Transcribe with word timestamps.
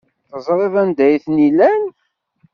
Teẓriḍ 0.29 0.73
anda 0.81 1.03
ay 1.07 1.15
ten-ilan. 1.23 1.81